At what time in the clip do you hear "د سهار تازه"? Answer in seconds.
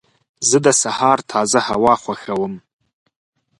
0.65-1.59